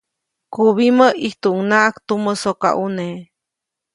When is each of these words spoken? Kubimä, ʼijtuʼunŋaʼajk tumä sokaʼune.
Kubimä, 0.53 1.07
ʼijtuʼunŋaʼajk 1.21 1.95
tumä 2.07 2.33
sokaʼune. 2.41 3.07